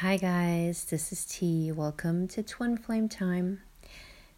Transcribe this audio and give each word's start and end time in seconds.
Hi, 0.00 0.18
guys, 0.18 0.84
this 0.84 1.10
is 1.10 1.24
T. 1.24 1.72
Welcome 1.72 2.28
to 2.28 2.42
Twin 2.42 2.76
Flame 2.76 3.08
Time. 3.08 3.62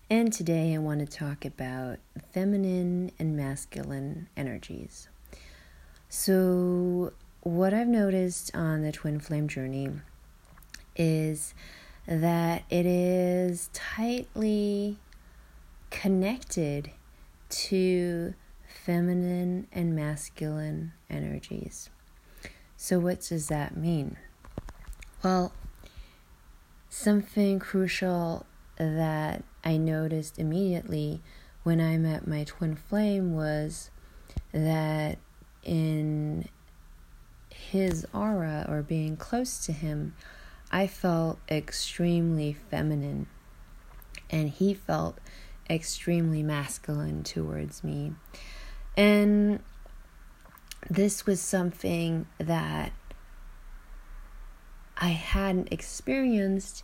And 0.09 0.33
today 0.33 0.73
I 0.73 0.79
want 0.79 1.01
to 1.01 1.07
talk 1.07 1.45
about 1.45 1.99
feminine 2.33 3.11
and 3.19 3.37
masculine 3.37 4.29
energies. 4.37 5.09
So, 6.09 7.13
what 7.41 7.75
I've 7.75 7.89
noticed 7.89 8.55
on 8.55 8.83
the 8.83 8.93
Twin 8.93 9.19
Flame 9.19 9.49
journey 9.49 9.91
is 10.95 11.55
that 12.07 12.63
it 12.71 12.87
is 12.87 13.69
tightly 13.73 14.99
connected 15.91 16.93
to 17.49 18.33
feminine 18.85 19.67
and 19.73 19.97
masculine 19.97 20.93
energies. 21.11 21.91
So, 22.77 23.01
what 23.01 23.23
does 23.23 23.49
that 23.49 23.77
mean? 23.77 24.19
Well, 25.23 25.53
something 26.89 27.59
crucial 27.59 28.47
that 28.77 29.43
I 29.65 29.77
noticed 29.77 30.39
immediately 30.39 31.21
when 31.65 31.81
I 31.81 31.99
met 31.99 32.27
my 32.27 32.45
twin 32.45 32.77
flame 32.77 33.35
was 33.35 33.91
that 34.53 35.19
in 35.65 36.49
his 37.51 38.07
aura 38.15 38.65
or 38.69 38.83
being 38.83 39.17
close 39.17 39.65
to 39.67 39.73
him, 39.73 40.15
I 40.71 40.87
felt 40.87 41.39
extremely 41.51 42.53
feminine, 42.53 43.27
and 44.31 44.49
he 44.49 44.73
felt 44.73 45.19
extremely 45.69 46.43
masculine 46.43 47.25
towards 47.25 47.83
me. 47.83 48.13
And 48.97 49.61
this 50.89 51.27
was 51.27 51.41
something 51.41 52.27
that 52.39 52.93
I 54.99 55.09
hadn't 55.09 55.73
experienced 55.73 56.83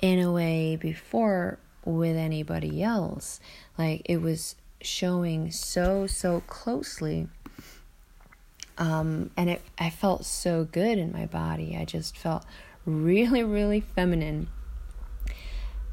in 0.00 0.20
a 0.20 0.32
way 0.32 0.76
before 0.76 1.58
with 1.84 2.16
anybody 2.16 2.82
else. 2.82 3.40
Like 3.76 4.02
it 4.04 4.18
was 4.18 4.56
showing 4.80 5.50
so, 5.50 6.06
so 6.06 6.40
closely. 6.46 7.28
Um, 8.78 9.30
and 9.36 9.50
it, 9.50 9.62
I 9.78 9.90
felt 9.90 10.24
so 10.24 10.64
good 10.64 10.98
in 10.98 11.12
my 11.12 11.26
body. 11.26 11.76
I 11.78 11.84
just 11.84 12.16
felt 12.16 12.44
really, 12.84 13.42
really 13.42 13.80
feminine. 13.80 14.48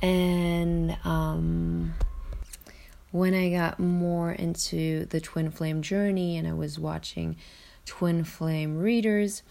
And 0.02 0.98
um, 1.06 1.94
when 3.12 3.34
I 3.34 3.50
got 3.52 3.80
more 3.80 4.32
into 4.32 5.06
the 5.06 5.22
twin 5.22 5.50
flame 5.50 5.82
journey 5.82 6.38
and 6.38 6.48
I 6.48 6.54
was 6.54 6.78
watching 6.78 7.38
twin 7.86 8.24
flame 8.26 8.78
readers, 8.78 9.44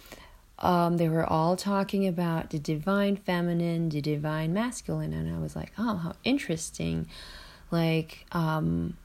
um, 0.62 0.96
they 0.96 1.08
were 1.08 1.26
all 1.26 1.56
talking 1.56 2.06
about 2.06 2.50
the 2.50 2.58
divine 2.58 3.16
feminine, 3.16 3.88
the 3.88 4.00
divine 4.00 4.54
masculine, 4.54 5.12
and 5.12 5.34
I 5.34 5.38
was 5.38 5.56
like, 5.56 5.72
oh, 5.76 5.96
how 5.96 6.14
interesting. 6.22 7.08
Like, 7.72 8.26
um, 8.32 8.96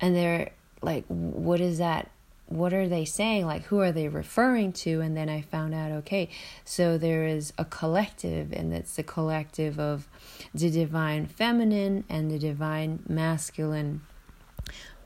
and 0.00 0.16
they're 0.16 0.50
like, 0.82 1.04
what 1.06 1.60
is 1.60 1.78
that? 1.78 2.10
What 2.46 2.74
are 2.74 2.88
they 2.88 3.04
saying? 3.04 3.46
Like, 3.46 3.62
who 3.64 3.80
are 3.80 3.92
they 3.92 4.08
referring 4.08 4.72
to? 4.74 5.00
And 5.00 5.16
then 5.16 5.28
I 5.28 5.40
found 5.42 5.72
out, 5.72 5.92
okay, 5.92 6.28
so 6.64 6.98
there 6.98 7.26
is 7.26 7.52
a 7.56 7.64
collective, 7.64 8.52
and 8.52 8.74
it's 8.74 8.96
the 8.96 9.04
collective 9.04 9.78
of 9.78 10.08
the 10.52 10.68
divine 10.68 11.26
feminine 11.26 12.04
and 12.08 12.30
the 12.30 12.38
divine 12.38 13.04
masculine 13.08 14.02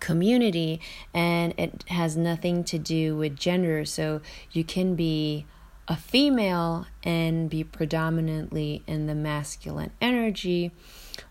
community, 0.01 0.81
and 1.13 1.53
it 1.59 1.85
has 1.89 2.17
nothing 2.17 2.65
to 2.65 2.79
do 2.79 3.17
with 3.17 3.37
gender. 3.37 3.85
So 3.85 4.23
you 4.53 4.65
can 4.65 4.95
be 4.95 5.45
a 5.89 5.97
female 5.97 6.87
and 7.05 7.49
be 7.49 7.63
predominantly 7.63 8.83
in 8.87 9.07
the 9.07 9.15
masculine 9.15 9.91
energy, 10.01 10.73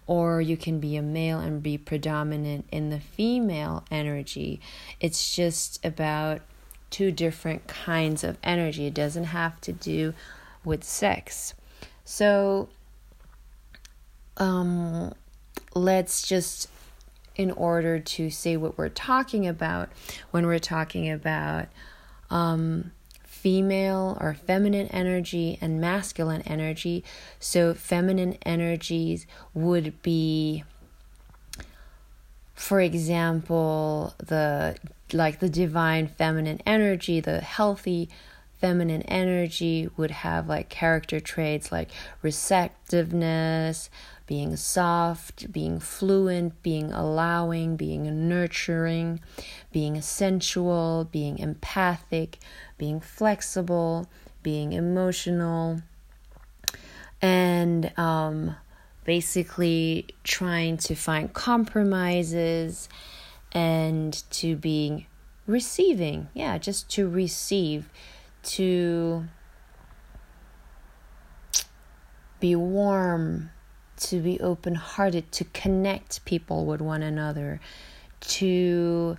or 0.08 0.40
you 0.40 0.56
can 0.56 0.80
be 0.80 0.96
a 0.96 1.02
male 1.02 1.40
and 1.40 1.62
be 1.62 1.78
predominant 1.78 2.66
in 2.72 2.90
the 2.90 3.00
female 3.00 3.84
energy. 3.92 4.62
It's 5.00 5.36
just 5.36 5.84
about 5.86 6.42
two 6.90 7.12
different 7.12 7.68
kinds 7.68 8.24
of 8.24 8.38
energy. 8.44 8.86
It 8.86 8.94
doesn't 8.94 9.26
have 9.26 9.60
to 9.62 9.74
do 9.74 10.14
with 10.64 10.84
sex. 10.84 11.54
So, 12.06 12.70
um, 14.38 15.14
let's 15.74 16.26
just, 16.28 16.70
in 17.36 17.52
order 17.52 18.00
to 18.00 18.30
say 18.30 18.56
what 18.56 18.78
we're 18.78 18.90
talking 18.90 19.48
about, 19.48 19.90
when 20.32 20.46
we're 20.46 20.60
talking 20.60 21.10
about 21.10 21.68
um, 22.30 22.92
female 23.46 24.18
or 24.20 24.34
feminine 24.34 24.88
energy 24.88 25.56
and 25.62 25.80
masculine 25.80 26.42
energy. 26.48 27.04
So, 27.40 27.76
feminine 27.76 28.40
energies 28.44 29.28
would 29.54 30.02
be, 30.02 30.64
for 32.56 32.82
example, 32.82 34.16
the 34.18 34.78
like 35.14 35.42
the 35.42 35.50
divine 35.50 36.08
feminine 36.08 36.60
energy, 36.66 37.20
the 37.20 37.40
healthy 37.40 38.10
feminine 38.60 39.02
energy 39.04 39.90
would 39.98 40.12
have 40.12 40.48
like 40.48 40.70
character 40.70 41.20
traits 41.20 41.72
like 41.72 41.90
receptiveness, 42.22 43.90
being 44.28 44.56
soft, 44.56 45.52
being 45.52 45.80
fluent, 45.80 46.62
being 46.64 46.92
allowing, 46.92 47.76
being 47.76 48.28
nurturing, 48.28 49.20
being 49.72 50.02
sensual, 50.02 51.08
being 51.12 51.38
empathic, 51.38 52.40
being 52.78 53.00
flexible, 53.00 54.08
being 54.42 54.74
emotional, 54.74 55.82
and 57.22 57.98
um, 57.98 58.56
basically 59.04 60.08
trying 60.24 60.78
to 60.78 60.96
find 60.96 61.34
compromises 61.34 62.90
and 63.52 64.24
to 64.32 64.56
being 64.56 65.06
receiving. 65.48 66.28
Yeah, 66.34 66.58
just 66.58 66.90
to 66.92 67.08
receive, 67.08 67.90
to 68.46 69.26
be 72.40 72.56
warm, 72.56 73.52
to 73.98 74.22
be 74.22 74.40
open 74.40 74.76
hearted, 74.76 75.32
to 75.34 75.44
connect 75.46 76.24
people 76.26 76.66
with 76.66 76.82
one 76.82 77.02
another, 77.02 77.60
to 78.22 79.18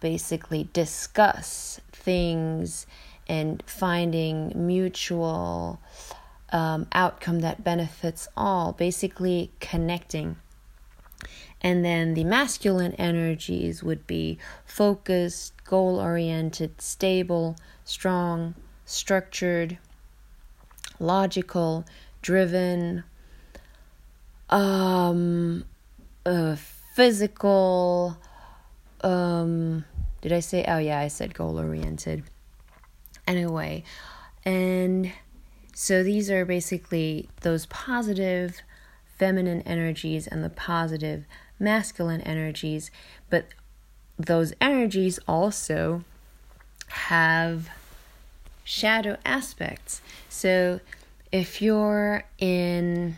basically 0.00 0.68
discuss 0.72 1.80
things 1.92 2.86
and 3.26 3.62
finding 3.66 4.52
mutual 4.54 5.80
um, 6.52 6.86
outcome 6.92 7.40
that 7.40 7.64
benefits 7.64 8.28
all, 8.36 8.72
basically 8.72 9.50
connecting. 9.60 10.36
And 11.60 11.82
then 11.84 12.12
the 12.12 12.24
masculine 12.24 12.92
energies 12.94 13.82
would 13.82 14.06
be 14.06 14.38
focused, 14.66 15.53
goal 15.64 15.98
oriented, 15.98 16.80
stable, 16.80 17.56
strong, 17.84 18.54
structured, 18.84 19.78
logical, 20.98 21.84
driven, 22.22 23.04
um, 24.50 25.64
uh, 26.26 26.56
physical, 26.94 28.16
um, 29.02 29.84
did 30.20 30.32
I 30.32 30.40
say? 30.40 30.64
Oh, 30.66 30.78
yeah, 30.78 31.00
I 31.00 31.08
said 31.08 31.34
goal 31.34 31.58
oriented. 31.58 32.24
Anyway, 33.26 33.84
and 34.44 35.12
so 35.74 36.02
these 36.02 36.30
are 36.30 36.44
basically 36.44 37.28
those 37.40 37.66
positive 37.66 38.60
feminine 39.16 39.62
energies 39.62 40.26
and 40.26 40.44
the 40.44 40.50
positive 40.50 41.24
masculine 41.58 42.20
energies, 42.22 42.90
but 43.30 43.46
those 44.18 44.52
energies 44.60 45.18
also 45.26 46.04
have 46.88 47.68
shadow 48.62 49.16
aspects. 49.24 50.00
So 50.28 50.80
if 51.32 51.60
you're 51.60 52.24
in, 52.38 53.16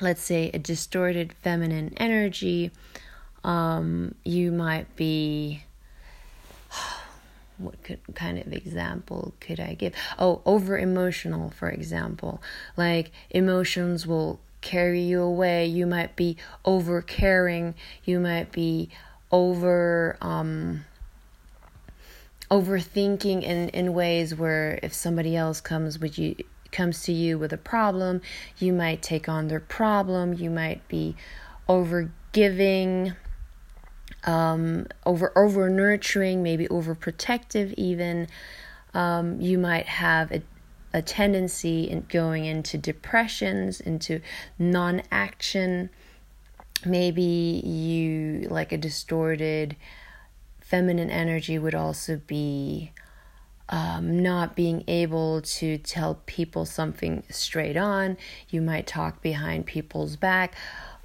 let's 0.00 0.22
say, 0.22 0.50
a 0.52 0.58
distorted 0.58 1.32
feminine 1.34 1.92
energy, 1.98 2.70
um, 3.44 4.14
you 4.24 4.50
might 4.50 4.94
be 4.96 5.64
what 7.58 7.82
could, 7.82 8.00
kind 8.14 8.38
of 8.38 8.52
example 8.52 9.34
could 9.40 9.60
I 9.60 9.74
give? 9.74 9.94
Oh, 10.18 10.42
over 10.44 10.78
emotional, 10.78 11.50
for 11.50 11.70
example. 11.70 12.42
Like 12.76 13.12
emotions 13.30 14.06
will 14.06 14.40
carry 14.60 15.02
you 15.02 15.22
away. 15.22 15.66
You 15.66 15.86
might 15.86 16.16
be 16.16 16.36
over 16.64 17.00
caring. 17.00 17.74
You 18.04 18.18
might 18.18 18.50
be 18.50 18.90
over 19.30 20.16
um 20.20 20.84
overthinking 22.50 23.42
in 23.42 23.68
in 23.70 23.92
ways 23.92 24.34
where 24.34 24.78
if 24.82 24.94
somebody 24.94 25.36
else 25.36 25.60
comes 25.60 25.98
with 25.98 26.18
you 26.18 26.36
comes 26.72 27.02
to 27.04 27.12
you 27.12 27.38
with 27.38 27.52
a 27.52 27.58
problem, 27.58 28.20
you 28.58 28.72
might 28.72 29.02
take 29.02 29.28
on 29.28 29.48
their 29.48 29.60
problem. 29.60 30.34
You 30.34 30.50
might 30.50 30.86
be 30.88 31.16
over 31.68 32.12
giving 32.32 33.14
um, 34.24 34.86
over 35.04 35.36
over 35.36 35.68
nurturing, 35.70 36.42
maybe 36.42 36.66
overprotective 36.68 37.72
even. 37.76 38.28
Um, 38.94 39.40
you 39.40 39.58
might 39.58 39.86
have 39.86 40.32
a, 40.32 40.42
a 40.92 41.02
tendency 41.02 41.88
in 41.88 42.06
going 42.08 42.44
into 42.44 42.78
depressions, 42.78 43.80
into 43.80 44.20
non 44.58 45.02
action. 45.10 45.90
Maybe 46.86 47.22
you 47.22 48.48
like 48.48 48.72
a 48.72 48.78
distorted 48.78 49.76
feminine 50.60 51.10
energy 51.10 51.58
would 51.58 51.74
also 51.74 52.20
be 52.26 52.92
um, 53.68 54.22
not 54.22 54.54
being 54.54 54.84
able 54.86 55.42
to 55.42 55.78
tell 55.78 56.20
people 56.26 56.64
something 56.64 57.24
straight 57.30 57.76
on. 57.76 58.16
You 58.48 58.62
might 58.62 58.86
talk 58.86 59.22
behind 59.22 59.66
people's 59.66 60.16
back. 60.16 60.54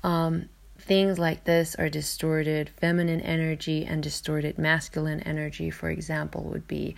Um, 0.03 0.49
things 0.77 1.19
like 1.19 1.43
this 1.43 1.75
are 1.75 1.89
distorted 1.89 2.69
feminine 2.79 3.21
energy 3.21 3.85
and 3.85 4.01
distorted 4.01 4.57
masculine 4.57 5.21
energy, 5.21 5.69
for 5.69 5.89
example, 5.89 6.43
would 6.43 6.67
be 6.67 6.95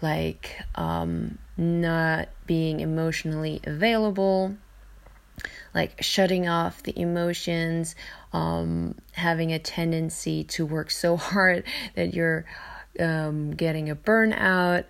like 0.00 0.56
um, 0.76 1.38
not 1.56 2.28
being 2.46 2.80
emotionally 2.80 3.60
available, 3.64 4.56
like 5.74 6.02
shutting 6.02 6.48
off 6.48 6.82
the 6.82 6.98
emotions, 6.98 7.94
um, 8.32 8.94
having 9.12 9.52
a 9.52 9.58
tendency 9.58 10.44
to 10.44 10.66
work 10.66 10.90
so 10.90 11.16
hard 11.16 11.64
that 11.94 12.14
you're 12.14 12.44
um, 13.00 13.52
getting 13.52 13.90
a 13.90 13.96
burnout, 13.96 14.84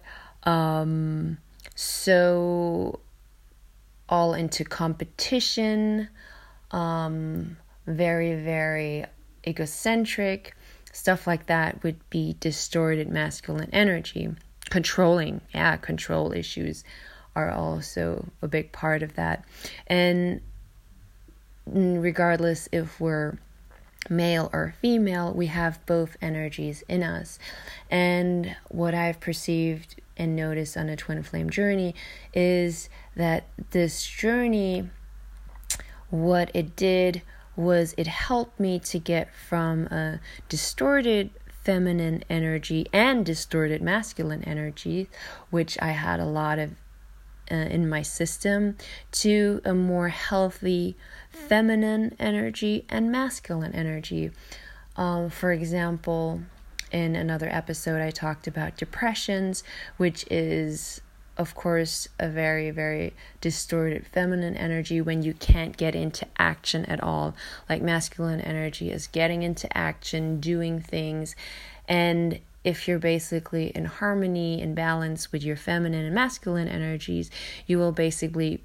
um, 0.45 1.39
so 1.75 3.01
all 4.09 4.35
into 4.35 4.65
competition, 4.65 6.09
um, 6.71 7.57
very, 7.87 8.35
very 8.35 9.05
egocentric, 9.47 10.57
stuff 10.93 11.27
like 11.27 11.47
that 11.47 11.83
would 11.83 11.99
be 12.11 12.37
distorted 12.41 13.09
masculine 13.09 13.71
energy. 13.73 14.31
Controlling, 14.71 15.41
yeah, 15.55 15.77
control 15.77 16.33
issues 16.33 16.85
are 17.39 17.53
also 17.53 18.27
a 18.43 18.49
big 18.49 18.73
part 18.73 19.03
of 19.05 19.15
that. 19.15 19.45
And 19.87 20.41
regardless 21.67 22.69
if 22.73 23.01
we're 23.01 23.39
male 24.11 24.51
or 24.53 24.75
female, 24.81 25.33
we 25.33 25.47
have 25.47 25.85
both 25.87 26.17
energies 26.21 26.83
in 26.89 27.05
us. 27.05 27.39
And 27.91 28.57
what 28.69 28.93
I've 28.93 29.21
perceived 29.21 30.01
and 30.17 30.35
noticed 30.35 30.77
on 30.77 30.89
a 30.89 30.97
twin 30.97 31.23
flame 31.23 31.49
journey 31.49 31.95
is 32.35 32.89
that 33.15 33.45
this 33.71 34.05
journey, 34.05 34.91
what 36.11 36.51
it 36.55 36.75
did 36.75 37.23
was 37.55 37.95
it 37.97 38.09
helped 38.09 38.59
me 38.59 38.81
to 38.81 38.99
get 38.99 39.33
from 39.33 39.87
a 39.87 40.21
distorted 40.49 41.31
feminine 41.63 42.25
energy 42.29 42.87
and 42.93 43.25
distorted 43.25 43.83
masculine 43.83 44.43
energy, 44.45 45.09
which 45.51 45.77
I 45.81 45.91
had 45.91 46.19
a 46.19 46.25
lot 46.25 46.59
of 46.59 46.71
uh, 47.51 47.55
in 47.55 47.89
my 47.89 48.03
system, 48.03 48.77
to 49.13 49.61
a 49.65 49.75
more 49.75 50.09
healthy 50.09 50.97
feminine 51.31 52.15
energy 52.19 52.85
and 52.89 53.11
masculine 53.11 53.75
energy. 53.75 54.31
Um, 54.97 55.31
for 55.31 55.53
example, 55.53 56.43
in 56.91 57.15
another 57.17 57.49
episode, 57.51 58.01
I 58.01 58.11
talked 58.11 58.47
about 58.47 58.77
depressions, 58.77 59.63
which 59.97 60.25
is, 60.31 61.01
of 61.37 61.55
course, 61.55 62.09
a 62.19 62.29
very, 62.29 62.71
very 62.71 63.15
distorted 63.41 64.07
feminine 64.07 64.57
energy 64.57 65.01
when 65.01 65.23
you 65.23 65.35
can't 65.35 65.77
get 65.77 65.95
into 65.95 66.27
action 66.39 66.85
at 66.87 67.03
all. 67.03 67.35
Like 67.69 67.83
masculine 67.83 68.41
energy 68.41 68.91
is 68.91 69.07
getting 69.07 69.43
into 69.43 69.75
action, 69.77 70.41
doing 70.41 70.81
things, 70.81 71.37
and 71.87 72.41
if 72.69 72.87
you're 72.87 72.99
basically 72.99 73.69
in 73.69 73.87
harmony 73.87 74.61
and 74.61 74.75
balance 74.75 75.33
with 75.33 75.43
your 75.43 75.57
feminine 75.57 76.05
and 76.05 76.15
masculine 76.15 76.69
energies, 76.69 77.31
you 77.67 77.79
will 77.79 77.93
basically 77.93 78.61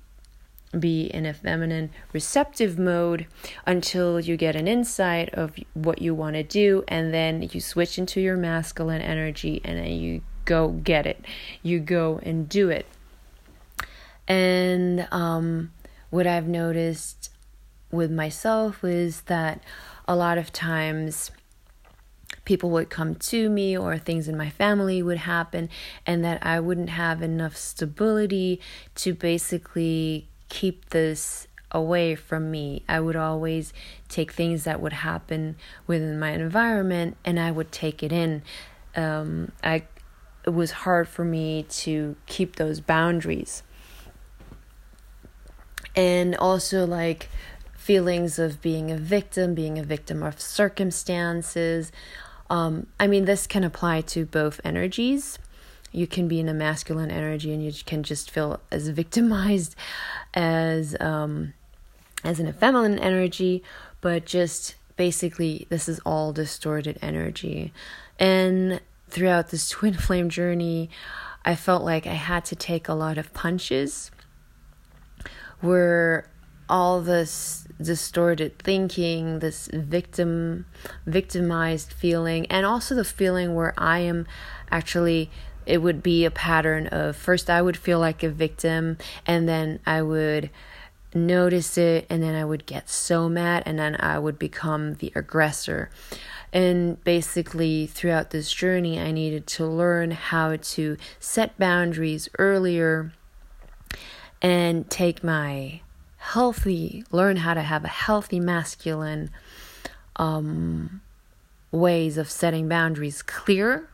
be 0.78 1.06
in 1.06 1.26
a 1.26 1.34
feminine 1.34 1.90
receptive 2.12 2.78
mode 2.78 3.28
until 3.66 4.20
you 4.20 4.36
get 4.36 4.58
an 4.58 4.68
insight 4.68 5.30
of 5.34 5.56
what 5.74 6.02
you 6.02 6.14
want 6.14 6.36
to 6.36 6.44
do 6.44 6.84
and 6.90 7.14
then 7.14 7.48
you 7.54 7.62
switch 7.62 7.98
into 7.98 8.20
your 8.20 8.36
masculine 8.36 9.02
energy 9.02 9.62
and 9.64 9.78
then 9.78 9.92
you 9.92 10.22
go 10.44 10.70
get 10.70 11.06
it. 11.06 11.24
You 11.62 11.80
go 11.80 12.20
and 12.24 12.50
do 12.50 12.70
it. 12.70 12.86
And 14.28 15.08
um, 15.12 15.72
what 16.10 16.28
i've 16.28 16.48
noticed 16.48 17.32
with 17.90 18.12
myself 18.12 18.84
is 18.84 19.22
that 19.22 19.62
a 20.08 20.16
lot 20.16 20.38
of 20.38 20.52
times 20.52 21.32
people 22.46 22.70
would 22.72 22.90
come 22.90 23.16
to 23.16 23.50
me 23.50 23.78
or 23.78 23.98
things 23.98 24.28
in 24.28 24.38
my 24.38 24.50
family 24.50 25.02
would 25.02 25.20
happen 25.20 25.70
and 26.06 26.24
that 26.26 26.46
I 26.46 26.60
wouldn't 26.60 26.90
have 26.90 27.22
enough 27.22 27.56
stability 27.56 28.60
to 28.96 29.14
basically 29.14 30.28
keep 30.50 30.90
this 30.90 31.48
away 31.72 32.16
from 32.16 32.52
me. 32.52 32.84
I 32.88 33.00
would 33.00 33.16
always 33.16 33.74
take 34.10 34.32
things 34.32 34.66
that 34.66 34.82
would 34.82 34.94
happen 34.94 35.56
within 35.88 36.20
my 36.20 36.32
environment 36.32 37.18
and 37.26 37.40
I 37.40 37.52
would 37.52 37.72
take 37.72 38.04
it 38.04 38.12
in. 38.12 38.44
Um, 38.96 39.52
I 39.64 39.84
it 40.46 40.52
was 40.54 40.72
hard 40.72 41.08
for 41.08 41.24
me 41.24 41.64
to 41.70 42.16
keep 42.26 42.58
those 42.58 42.82
boundaries. 42.82 43.64
And 45.96 46.36
also 46.36 46.86
like 46.86 47.30
feelings 47.76 48.40
of 48.40 48.62
being 48.62 48.92
a 48.92 48.98
victim, 48.98 49.54
being 49.54 49.80
a 49.80 49.84
victim 49.84 50.22
of 50.22 50.40
circumstances. 50.40 51.92
Um, 52.54 52.86
I 53.00 53.08
mean, 53.08 53.26
this 53.26 53.48
can 53.48 53.64
apply 53.64 54.02
to 54.02 54.28
both 54.28 54.62
energies. 54.64 55.40
You 55.92 56.06
can 56.06 56.28
be 56.28 56.40
in 56.40 56.48
a 56.48 56.54
masculine 56.54 57.10
energy 57.10 57.52
and 57.52 57.66
you 57.66 57.74
can 57.84 58.04
just 58.04 58.30
feel 58.30 58.60
as 58.72 58.90
victimized 59.02 59.76
as 60.36 60.96
um 61.00 61.54
as 62.24 62.40
in 62.40 62.48
a 62.48 62.54
feminine 62.54 63.00
energy 63.00 63.64
but 64.02 64.26
just 64.26 64.76
basically 64.98 65.66
this 65.70 65.90
is 65.90 66.00
all 66.06 66.32
distorted 66.32 67.00
energy. 67.02 67.74
And 68.20 68.82
throughout 69.10 69.50
this 69.50 69.70
twin 69.76 69.96
flame 69.96 70.30
journey 70.30 70.90
i 71.46 71.56
felt 71.56 71.84
like 71.84 72.08
i 72.08 72.14
had 72.14 72.44
to 72.46 72.56
take 72.56 72.88
a 72.88 72.94
lot 72.94 73.18
of 73.18 73.32
punches 73.34 74.10
where 75.60 76.28
all 76.74 77.02
this 77.02 77.68
distorted 77.80 78.58
thinking 78.58 79.40
this 79.40 79.68
victim 79.72 80.66
victimized 81.06 81.94
feeling 81.94 82.48
and 82.48 82.66
also 82.66 82.96
the 82.96 83.04
feeling 83.04 83.54
where 83.54 83.74
i 83.78 84.00
am 84.00 84.26
actually 84.72 85.30
it 85.66 85.82
would 85.82 86.02
be 86.04 86.26
a 86.26 86.32
pattern 86.32 86.88
of 86.88 87.16
first 87.16 87.50
I 87.50 87.62
would 87.62 87.78
feel 87.78 88.00
like 88.00 88.24
a 88.24 88.30
victim 88.30 88.98
and 89.26 89.48
then 89.48 89.80
I 89.86 90.02
would 90.02 90.50
notice 91.14 91.78
it 91.78 92.06
and 92.10 92.22
then 92.22 92.36
I 92.36 92.44
would 92.44 92.66
get 92.66 92.90
so 92.90 93.30
mad 93.30 93.64
and 93.66 93.80
then 93.80 93.96
I 94.00 94.20
would 94.20 94.40
become 94.40 94.96
the 94.96 95.12
aggressor. 95.16 95.90
And 96.52 97.04
basically, 97.04 97.88
throughout 97.88 98.30
this 98.30 98.52
journey, 98.52 99.00
I 99.00 99.12
needed 99.12 99.48
to 99.48 99.66
learn 99.66 100.12
how 100.12 100.56
to 100.56 100.98
set 101.20 101.58
boundaries 101.58 102.30
earlier 102.38 103.14
and 104.42 104.90
take 104.90 105.24
my 105.24 105.82
healthy, 106.24 107.04
learn 107.12 107.36
how 107.36 107.54
to 107.54 107.62
have 107.62 107.84
a 107.84 107.90
healthy 107.90 108.40
masculine 108.40 109.30
um, 110.16 111.02
ways 111.70 112.18
of 112.18 112.32
setting 112.32 112.70
boundaries 112.70 113.22
clear 113.22 113.90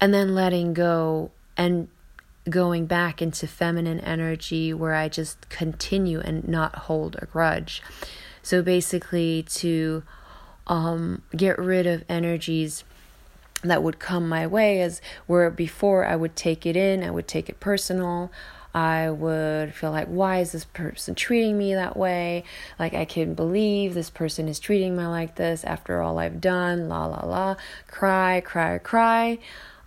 and 0.00 0.14
then 0.14 0.34
letting 0.34 0.72
go 0.72 1.30
and 1.58 1.88
going 2.48 2.86
back 2.86 3.20
into 3.20 3.46
feminine 3.46 4.00
energy 4.00 4.72
where 4.72 4.94
I 4.94 5.10
just 5.10 5.48
continue 5.50 6.20
and 6.20 6.48
not 6.48 6.74
hold 6.74 7.16
a 7.20 7.26
grudge. 7.26 7.82
So 8.42 8.62
basically, 8.62 9.42
to 9.42 10.02
um, 10.66 11.22
get 11.36 11.58
rid 11.58 11.86
of 11.86 12.02
energies 12.08 12.82
that 13.62 13.82
would 13.82 13.98
come 13.98 14.26
my 14.26 14.46
way, 14.46 14.80
as 14.80 15.02
where 15.26 15.50
before 15.50 16.06
I 16.06 16.16
would 16.16 16.34
take 16.34 16.64
it 16.64 16.76
in, 16.76 17.04
I 17.04 17.10
would 17.10 17.28
take 17.28 17.50
it 17.50 17.60
personal. 17.60 18.32
I 18.74 19.10
would 19.10 19.74
feel 19.74 19.90
like, 19.90 20.08
why 20.08 20.38
is 20.38 20.52
this 20.52 20.64
person 20.64 21.14
treating 21.14 21.58
me 21.58 21.74
that 21.74 21.96
way? 21.96 22.44
Like, 22.78 22.94
I 22.94 23.04
can't 23.04 23.34
believe 23.34 23.94
this 23.94 24.10
person 24.10 24.48
is 24.48 24.60
treating 24.60 24.96
me 24.96 25.06
like 25.06 25.36
this 25.36 25.64
after 25.64 26.00
all 26.00 26.18
I've 26.18 26.40
done. 26.40 26.88
La 26.88 27.06
la 27.06 27.26
la. 27.26 27.56
Cry, 27.88 28.40
cry, 28.40 28.78
cry 28.78 29.38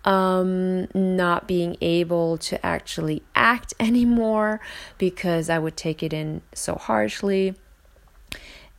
um, 0.04 0.86
not 0.94 1.48
being 1.48 1.76
able 1.80 2.36
to 2.38 2.64
actually 2.64 3.22
act 3.34 3.74
anymore 3.80 4.60
because 4.98 5.48
I 5.48 5.58
would 5.58 5.76
take 5.76 6.02
it 6.02 6.12
in 6.12 6.42
so 6.52 6.74
harshly. 6.74 7.54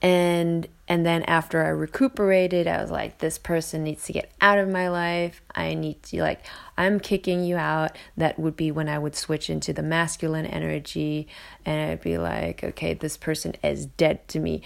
And 0.02 0.68
and 0.88 1.04
then 1.04 1.24
after 1.24 1.66
I 1.66 1.70
recuperated, 1.70 2.68
I 2.68 2.80
was 2.80 2.92
like, 2.92 3.18
this 3.18 3.40
person 3.40 3.84
needs 3.84 4.04
to 4.06 4.14
get 4.14 4.32
out 4.40 4.60
of 4.60 4.70
my 4.70 4.88
life. 4.90 5.42
I 5.56 5.74
need 5.74 6.04
to 6.04 6.22
like 6.22 6.46
I'm 6.78 7.00
kicking 7.00 7.44
you 7.44 7.56
out. 7.56 7.98
That 8.18 8.38
would 8.38 8.56
be 8.56 8.70
when 8.72 8.88
I 8.88 9.00
would 9.00 9.16
switch 9.16 9.50
into 9.50 9.74
the 9.74 9.82
masculine 9.82 10.46
energy 10.46 11.28
and 11.66 11.92
I'd 11.92 12.02
be 12.02 12.18
like, 12.18 12.64
okay, 12.64 12.94
this 12.94 13.18
person 13.18 13.56
is 13.64 13.88
dead 13.88 14.28
to 14.30 14.40
me. 14.40 14.62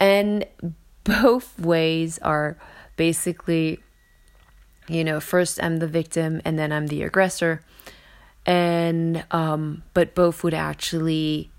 And 0.00 0.46
both 1.04 1.58
ways 1.58 2.18
are 2.20 2.56
basically 2.96 3.80
you 4.88 5.04
know, 5.04 5.20
first 5.20 5.62
I'm 5.62 5.78
the 5.78 5.86
victim 5.86 6.40
and 6.46 6.58
then 6.58 6.72
I'm 6.72 6.86
the 6.86 7.02
aggressor. 7.02 7.60
and 8.46 9.24
um 9.30 9.82
but 9.92 10.14
both 10.14 10.42
would 10.44 10.54
actually 10.54 11.50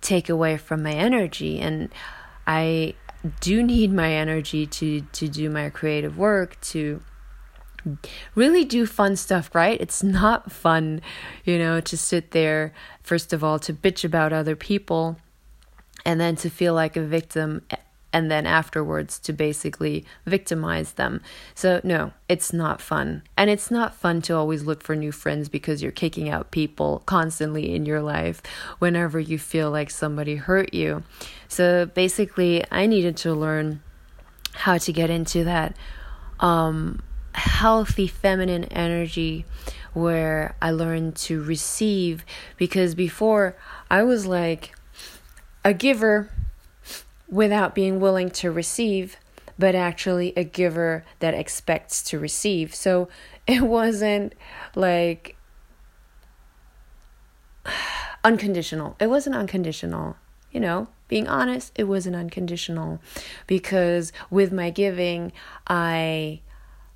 take 0.00 0.30
away 0.30 0.56
from 0.56 0.82
my 0.82 0.92
energy 0.92 1.58
and 1.58 1.90
I 2.48 2.94
do 3.40 3.62
need 3.62 3.92
my 3.92 4.12
energy 4.12 4.66
to 4.66 5.02
to 5.02 5.28
do 5.28 5.50
my 5.50 5.68
creative 5.68 6.16
work 6.16 6.58
to 6.62 7.02
really 8.34 8.64
do 8.64 8.86
fun 8.86 9.16
stuff, 9.16 9.54
right? 9.54 9.80
It's 9.80 10.02
not 10.02 10.50
fun, 10.50 11.00
you 11.44 11.58
know, 11.58 11.80
to 11.80 11.96
sit 11.96 12.32
there, 12.32 12.72
first 13.02 13.32
of 13.32 13.44
all, 13.44 13.58
to 13.60 13.72
bitch 13.72 14.04
about 14.04 14.32
other 14.32 14.56
people 14.56 15.18
and 16.04 16.20
then 16.20 16.36
to 16.36 16.50
feel 16.50 16.74
like 16.74 16.96
a 16.96 17.02
victim 17.02 17.62
and 18.12 18.30
then 18.30 18.46
afterwards 18.46 19.18
to 19.20 19.32
basically 19.32 20.04
victimize 20.24 20.92
them. 20.92 21.20
So, 21.54 21.80
no, 21.84 22.12
it's 22.28 22.52
not 22.52 22.80
fun. 22.80 23.22
And 23.36 23.50
it's 23.50 23.70
not 23.70 23.94
fun 23.94 24.22
to 24.22 24.34
always 24.34 24.64
look 24.64 24.82
for 24.82 24.96
new 24.96 25.12
friends 25.12 25.48
because 25.48 25.82
you're 25.82 25.92
kicking 25.92 26.28
out 26.28 26.50
people 26.50 27.02
constantly 27.06 27.74
in 27.74 27.84
your 27.84 28.00
life 28.00 28.42
whenever 28.78 29.20
you 29.20 29.38
feel 29.38 29.70
like 29.70 29.90
somebody 29.90 30.36
hurt 30.36 30.72
you. 30.72 31.02
So, 31.48 31.86
basically, 31.86 32.64
I 32.70 32.86
needed 32.86 33.16
to 33.18 33.34
learn 33.34 33.82
how 34.54 34.78
to 34.78 34.92
get 34.92 35.10
into 35.10 35.44
that 35.44 35.76
um, 36.40 37.02
healthy 37.34 38.06
feminine 38.06 38.64
energy 38.64 39.44
where 39.92 40.56
I 40.62 40.70
learned 40.70 41.16
to 41.16 41.42
receive 41.42 42.24
because 42.56 42.94
before 42.94 43.56
I 43.90 44.02
was 44.02 44.26
like 44.26 44.74
a 45.64 45.74
giver 45.74 46.30
without 47.28 47.74
being 47.74 48.00
willing 48.00 48.30
to 48.30 48.50
receive, 48.50 49.16
but 49.58 49.74
actually 49.74 50.32
a 50.36 50.44
giver 50.44 51.04
that 51.18 51.34
expects 51.34 52.02
to 52.04 52.18
receive. 52.18 52.74
So 52.74 53.08
it 53.46 53.62
wasn't 53.62 54.34
like 54.74 55.36
unconditional. 58.24 58.96
It 59.00 59.08
wasn't 59.08 59.36
unconditional, 59.36 60.16
you 60.52 60.60
know. 60.60 60.88
Being 61.08 61.26
honest, 61.26 61.72
it 61.74 61.84
wasn't 61.84 62.16
unconditional 62.16 63.00
because 63.46 64.12
with 64.28 64.52
my 64.52 64.68
giving, 64.68 65.32
I 65.66 66.42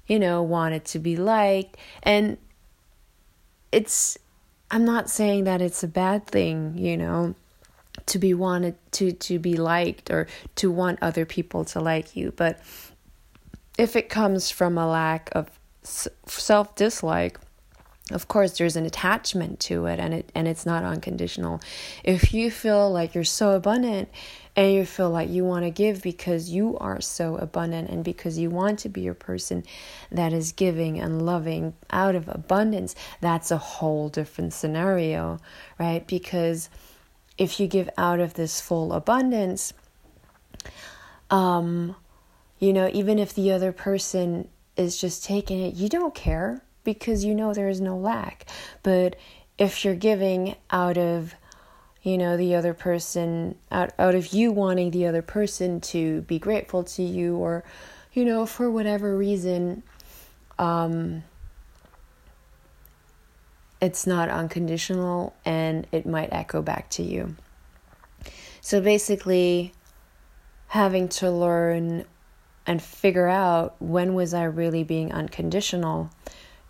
you 0.06 0.18
know, 0.18 0.42
wanted 0.42 0.84
to 0.84 0.98
be 0.98 1.16
liked. 1.16 1.76
And 2.02 2.38
it's, 3.70 4.18
I'm 4.70 4.84
not 4.84 5.08
saying 5.08 5.44
that 5.44 5.62
it's 5.62 5.82
a 5.82 5.88
bad 5.88 6.26
thing, 6.26 6.76
you 6.76 6.96
know, 6.96 7.34
to 8.06 8.18
be 8.18 8.34
wanted 8.34 8.75
to 8.92 9.12
to 9.12 9.38
be 9.38 9.56
liked 9.56 10.11
or 10.11 10.26
to 10.56 10.70
want 10.70 10.99
other 11.02 11.25
people 11.25 11.64
to 11.66 11.80
like 11.80 12.16
you. 12.16 12.32
But 12.37 12.61
if 13.78 13.96
it 13.96 14.08
comes 14.08 14.50
from 14.50 14.78
a 14.78 14.87
lack 14.87 15.30
of 15.32 15.50
self 15.82 16.75
dislike 16.75 17.38
of 18.11 18.28
course 18.28 18.58
there's 18.58 18.76
an 18.76 18.84
attachment 18.84 19.61
to 19.61 19.87
it 19.87 20.00
and 20.00 20.12
it 20.12 20.30
and 20.34 20.49
it's 20.49 20.66
not 20.66 20.84
unconditional. 20.84 21.61
If 22.02 22.34
you 22.34 22.50
feel 22.50 22.90
like 22.90 23.14
you're 23.14 23.25
so 23.25 23.52
abundant 23.52 24.08
and 24.56 24.72
you 24.72 24.84
feel 24.84 25.08
like 25.08 25.30
you 25.30 25.44
want 25.44 25.64
to 25.64 25.70
give 25.70 26.02
because 26.02 26.50
you 26.50 26.76
are 26.78 27.00
so 27.00 27.37
abundant 27.37 27.88
and 27.90 28.04
because 28.04 28.38
you 28.38 28.50
want 28.50 28.80
to 28.80 28.88
be 28.88 29.06
a 29.06 29.14
person 29.14 29.64
that 30.11 30.32
is 30.32 30.52
giving 30.52 31.00
and 31.00 31.25
loving 31.25 31.75
out 31.90 32.14
of 32.14 32.28
abundance 32.28 32.94
that's 33.20 33.50
a 33.50 33.56
whole 33.56 34.08
different 34.08 34.52
scenario 34.52 35.38
right? 35.78 36.06
Because 36.06 36.68
if 37.38 37.58
you 37.58 37.66
give 37.66 37.88
out 37.96 38.20
of 38.20 38.34
this 38.34 38.60
full 38.60 38.92
abundance 38.92 39.72
um 41.30 41.96
you 42.58 42.72
know 42.72 42.90
even 42.92 43.18
if 43.18 43.34
the 43.34 43.50
other 43.50 43.72
person 43.72 44.48
is 44.76 45.00
just 45.00 45.24
taking 45.24 45.60
it 45.60 45.74
you 45.74 45.88
don't 45.88 46.14
care 46.14 46.62
because 46.84 47.24
you 47.24 47.34
know 47.34 47.52
there 47.54 47.68
is 47.68 47.80
no 47.80 47.96
lack. 47.96 48.46
But 48.82 49.16
if 49.58 49.84
you're 49.84 49.94
giving 49.94 50.56
out 50.70 50.98
of 50.98 51.34
you 52.02 52.18
know 52.18 52.36
the 52.36 52.54
other 52.54 52.74
person 52.74 53.56
out 53.70 53.92
out 53.98 54.14
of 54.14 54.32
you 54.32 54.50
wanting 54.50 54.90
the 54.90 55.06
other 55.06 55.22
person 55.22 55.80
to 55.80 56.22
be 56.22 56.38
grateful 56.38 56.82
to 56.82 57.02
you 57.02 57.36
or 57.36 57.62
you 58.12 58.24
know 58.24 58.44
for 58.44 58.70
whatever 58.70 59.16
reason 59.16 59.82
um 60.58 61.22
it's 63.82 64.06
not 64.06 64.30
unconditional 64.30 65.34
and 65.44 65.86
it 65.92 66.06
might 66.06 66.32
echo 66.32 66.62
back 66.62 66.88
to 66.88 67.02
you 67.02 67.36
so 68.62 68.80
basically 68.80 69.74
having 70.68 71.06
to 71.06 71.30
learn 71.30 72.06
and 72.66 72.80
figure 72.80 73.28
out 73.28 73.74
when 73.78 74.14
was 74.14 74.32
I 74.32 74.44
really 74.44 74.84
being 74.84 75.12
unconditional 75.12 76.10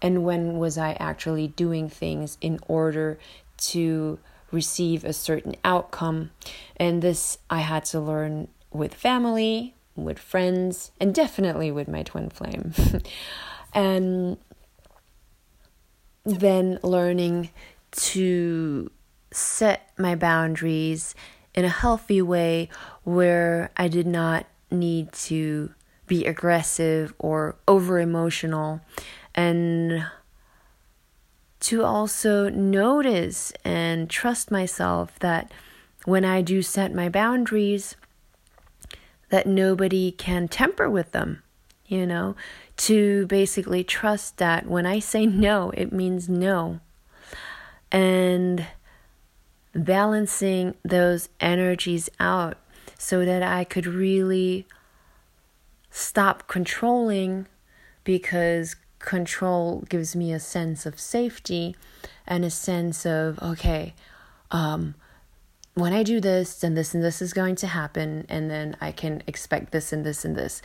and 0.01 0.25
when 0.25 0.59
was 0.59 0.77
I 0.77 0.95
actually 0.95 1.49
doing 1.49 1.89
things 1.89 2.39
in 2.41 2.59
order 2.67 3.19
to 3.59 4.19
receive 4.51 5.05
a 5.05 5.13
certain 5.13 5.55
outcome. 5.65 6.31
And 6.77 7.03
this 7.03 7.39
I 7.49 7.61
had 7.61 7.85
to 7.87 8.01
learn 8.01 8.49
with 8.73 8.95
family, 8.95 9.75
with 9.95 10.19
friends, 10.19 10.91
and 10.99 11.15
definitely 11.15 11.71
with 11.71 11.89
my 11.89 12.03
twin 12.03 12.31
flame. 12.31 12.75
and 13.75 14.37
then 16.25 16.79
learning 16.83 17.51
to 17.93 18.91
set 19.31 19.91
my 19.99 20.15
boundaries 20.15 21.15
in 21.55 21.65
a 21.65 21.69
healthy 21.69 22.23
way 22.23 22.69
where 23.05 23.71
I 23.77 23.89
did 23.89 24.07
not 24.07 24.47
need 24.71 25.13
to 25.13 25.73
be 26.07 26.25
aggressive 26.27 27.15
or 27.19 27.57
over 27.69 27.99
emotional 27.99 28.81
and 29.35 30.07
to 31.61 31.85
also 31.85 32.49
notice 32.49 33.53
and 33.65 34.11
trust 34.11 34.51
myself 34.51 35.19
that 35.21 35.53
when 36.05 36.25
I 36.25 36.43
do 36.43 36.61
set 36.61 36.93
my 36.93 37.09
boundaries, 37.09 37.97
that 39.29 39.47
nobody 39.47 40.11
can 40.11 40.49
temper 40.49 40.91
with 40.91 41.13
them, 41.13 41.43
you 41.87 42.05
know, 42.05 42.35
to 42.77 43.27
basically 43.27 43.85
trust 43.85 44.39
that 44.39 44.67
when 44.67 44.87
I 44.87 44.99
say 44.99 45.27
no, 45.27 45.71
it 45.71 45.93
means 45.93 46.29
no. 46.29 46.81
And 47.91 48.67
balancing 49.75 50.75
those 50.85 51.29
energies 51.41 52.09
out 52.19 52.57
so 52.99 53.25
that 53.25 53.43
I 53.43 53.65
could 53.65 53.87
really 53.87 54.67
stop 55.91 56.49
controlling 56.49 57.47
because 58.05 58.77
control 58.99 59.85
gives 59.89 60.17
me 60.17 60.33
a 60.33 60.41
sense 60.41 60.87
of 60.87 60.99
safety 60.99 61.77
and 62.27 62.45
a 62.45 62.51
sense 62.51 63.05
of 63.05 63.39
okay 63.43 63.95
um 64.53 64.95
when 65.75 65.93
i 65.93 66.03
do 66.03 66.21
this 66.21 66.61
then 66.61 66.75
this 66.75 66.95
and 66.95 67.03
this 67.03 67.21
is 67.21 67.33
going 67.33 67.57
to 67.57 67.67
happen 67.67 68.25
and 68.29 68.51
then 68.51 68.77
i 68.81 68.93
can 68.93 69.23
expect 69.27 69.73
this 69.73 69.93
and 69.93 70.07
this 70.07 70.25
and 70.25 70.37
this 70.37 70.63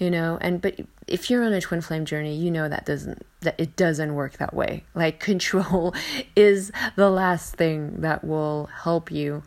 you 0.00 0.10
know 0.10 0.36
and 0.40 0.60
but 0.60 0.80
if 1.06 1.30
you're 1.30 1.44
on 1.44 1.52
a 1.52 1.60
twin 1.60 1.80
flame 1.80 2.04
journey 2.04 2.34
you 2.34 2.50
know 2.50 2.68
that 2.68 2.84
doesn't 2.84 3.24
that 3.40 3.54
it 3.58 3.76
doesn't 3.76 4.14
work 4.14 4.38
that 4.38 4.52
way 4.52 4.82
like 4.94 5.20
control 5.20 5.94
is 6.34 6.72
the 6.96 7.08
last 7.08 7.54
thing 7.54 8.00
that 8.00 8.24
will 8.24 8.68
help 8.82 9.12
you 9.12 9.42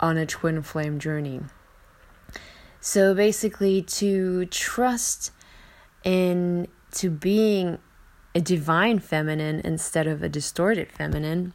on 0.00 0.16
a 0.16 0.24
twin 0.24 0.62
flame 0.62 0.98
journey 0.98 1.40
so 2.80 3.14
basically 3.14 3.82
to 3.82 4.46
trust 4.46 5.32
in 6.04 6.68
to 6.92 7.10
being 7.10 7.78
a 8.36 8.40
divine 8.40 8.98
feminine 8.98 9.62
instead 9.64 10.06
of 10.06 10.22
a 10.22 10.28
distorted 10.28 10.92
feminine. 10.92 11.54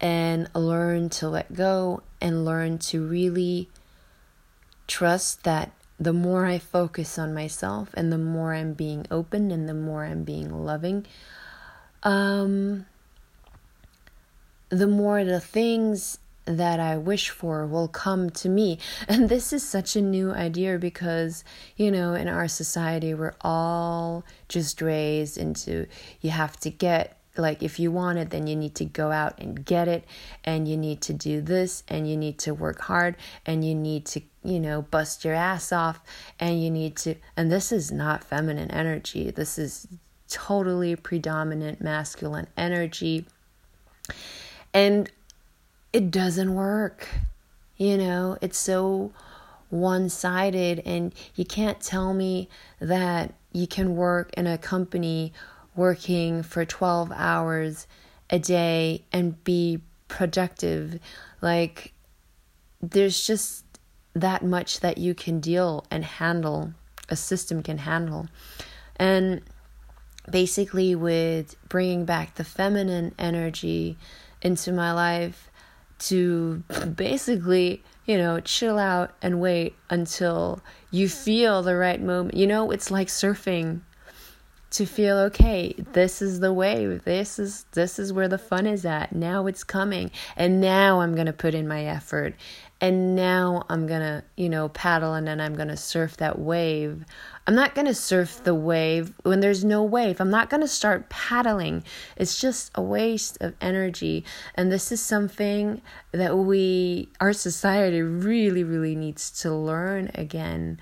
And 0.00 0.48
learn 0.54 1.10
to 1.10 1.28
let 1.28 1.52
go 1.52 2.02
and 2.18 2.46
learn 2.46 2.78
to 2.78 3.06
really 3.06 3.68
trust 4.86 5.44
that 5.44 5.72
the 5.98 6.12
more 6.12 6.46
I 6.46 6.58
focus 6.58 7.18
on 7.18 7.32
myself 7.32 7.90
and 7.94 8.12
the 8.12 8.18
more 8.18 8.54
I'm 8.54 8.74
being 8.74 9.06
open 9.10 9.50
and 9.50 9.68
the 9.68 9.74
more 9.74 10.04
I'm 10.04 10.24
being 10.24 10.64
loving, 10.64 11.06
um, 12.02 12.86
the 14.68 14.86
more 14.86 15.24
the 15.24 15.40
things 15.40 16.18
that 16.44 16.78
I 16.78 16.96
wish 16.96 17.30
for 17.30 17.66
will 17.66 17.88
come 17.88 18.30
to 18.30 18.48
me. 18.48 18.78
And 19.08 19.28
this 19.28 19.52
is 19.52 19.68
such 19.68 19.96
a 19.96 20.00
new 20.00 20.32
idea 20.32 20.78
because, 20.78 21.44
you 21.76 21.90
know, 21.90 22.14
in 22.14 22.28
our 22.28 22.48
society, 22.48 23.14
we're 23.14 23.34
all 23.40 24.24
just 24.48 24.80
raised 24.80 25.36
into 25.38 25.86
you 26.20 26.30
have 26.30 26.56
to 26.60 26.70
get, 26.70 27.18
like, 27.38 27.62
if 27.62 27.78
you 27.78 27.90
want 27.90 28.18
it, 28.18 28.30
then 28.30 28.46
you 28.46 28.56
need 28.56 28.74
to 28.76 28.84
go 28.84 29.10
out 29.10 29.38
and 29.38 29.64
get 29.64 29.88
it, 29.88 30.04
and 30.44 30.66
you 30.68 30.76
need 30.76 31.00
to 31.02 31.12
do 31.12 31.40
this, 31.40 31.82
and 31.88 32.08
you 32.08 32.16
need 32.16 32.38
to 32.38 32.54
work 32.54 32.80
hard, 32.82 33.16
and 33.44 33.64
you 33.64 33.74
need 33.74 34.04
to, 34.06 34.20
you 34.42 34.60
know, 34.60 34.82
bust 34.82 35.24
your 35.24 35.34
ass 35.34 35.72
off, 35.72 36.00
and 36.38 36.62
you 36.62 36.70
need 36.70 36.96
to, 36.96 37.14
and 37.36 37.50
this 37.50 37.72
is 37.72 37.90
not 37.92 38.24
feminine 38.24 38.70
energy. 38.70 39.30
This 39.30 39.58
is 39.58 39.86
totally 40.28 40.96
predominant 40.96 41.80
masculine 41.80 42.46
energy. 42.56 43.26
And 44.74 45.10
it 45.92 46.10
doesn't 46.10 46.54
work. 46.54 47.08
You 47.76 47.96
know, 47.96 48.38
it's 48.40 48.58
so 48.58 49.12
one 49.70 50.08
sided, 50.08 50.82
and 50.84 51.14
you 51.34 51.44
can't 51.44 51.80
tell 51.80 52.14
me 52.14 52.48
that 52.80 53.34
you 53.52 53.66
can 53.66 53.96
work 53.96 54.32
in 54.34 54.46
a 54.46 54.58
company 54.58 55.32
working 55.76 56.42
for 56.42 56.64
12 56.64 57.12
hours 57.14 57.86
a 58.30 58.38
day 58.38 59.04
and 59.12 59.42
be 59.44 59.80
productive. 60.08 60.98
Like, 61.40 61.92
there's 62.80 63.26
just 63.26 63.64
that 64.14 64.44
much 64.44 64.80
that 64.80 64.98
you 64.98 65.14
can 65.14 65.40
deal 65.40 65.84
and 65.90 66.04
handle, 66.04 66.72
a 67.08 67.16
system 67.16 67.62
can 67.62 67.78
handle. 67.78 68.28
And 68.96 69.42
basically, 70.30 70.94
with 70.94 71.56
bringing 71.68 72.04
back 72.04 72.34
the 72.34 72.44
feminine 72.44 73.14
energy 73.18 73.98
into 74.42 74.72
my 74.72 74.92
life 74.92 75.50
to 75.98 76.62
basically, 76.94 77.82
you 78.06 78.18
know, 78.18 78.40
chill 78.40 78.78
out 78.78 79.14
and 79.22 79.40
wait 79.40 79.74
until 79.90 80.60
you 80.90 81.08
feel 81.08 81.62
the 81.62 81.76
right 81.76 82.00
moment. 82.00 82.36
You 82.36 82.46
know, 82.46 82.70
it's 82.70 82.90
like 82.90 83.08
surfing 83.08 83.80
to 84.76 84.86
feel 84.86 85.16
okay 85.18 85.74
this 85.92 86.20
is 86.20 86.40
the 86.40 86.52
wave 86.52 87.02
this 87.04 87.38
is 87.38 87.64
this 87.72 87.98
is 87.98 88.12
where 88.12 88.28
the 88.28 88.38
fun 88.38 88.66
is 88.66 88.84
at. 88.84 89.14
Now 89.14 89.46
it's 89.46 89.64
coming. 89.64 90.10
And 90.36 90.60
now 90.60 91.00
i'm 91.00 91.14
going 91.14 91.26
to 91.26 91.32
put 91.32 91.54
in 91.54 91.68
my 91.68 91.84
effort. 91.84 92.34
And 92.80 93.16
now 93.16 93.64
i'm 93.68 93.86
going 93.86 94.00
to 94.00 94.24
you 94.36 94.48
know 94.48 94.68
paddle 94.68 95.14
and 95.14 95.26
then 95.26 95.40
i'm 95.40 95.54
going 95.54 95.68
to 95.68 95.76
surf 95.76 96.16
that 96.18 96.38
wave. 96.38 97.04
I'm 97.46 97.54
not 97.54 97.74
going 97.74 97.86
to 97.86 97.94
surf 97.94 98.42
the 98.42 98.54
wave 98.54 99.12
when 99.22 99.38
there's 99.38 99.64
no 99.64 99.84
wave. 99.84 100.20
I'm 100.20 100.30
not 100.30 100.50
going 100.50 100.62
to 100.62 100.68
start 100.68 101.08
paddling. 101.08 101.84
It's 102.16 102.40
just 102.40 102.72
a 102.74 102.82
waste 102.82 103.38
of 103.40 103.54
energy. 103.60 104.24
And 104.56 104.72
this 104.72 104.90
is 104.90 105.00
something 105.00 105.80
that 106.10 106.36
we 106.36 107.08
our 107.20 107.32
society 107.32 108.02
really 108.02 108.64
really 108.64 108.96
needs 108.96 109.30
to 109.42 109.54
learn 109.54 110.10
again 110.14 110.80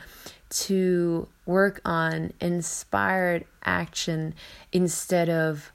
to 0.54 1.28
work 1.46 1.80
on 1.84 2.32
inspired 2.40 3.44
action 3.64 4.34
instead 4.72 5.28
of 5.28 5.72